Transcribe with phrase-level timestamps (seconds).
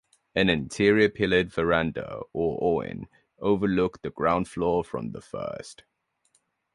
[0.33, 3.05] An interior pillared verandah or "aiwan"
[3.37, 5.83] overlooked the ground floor from the first.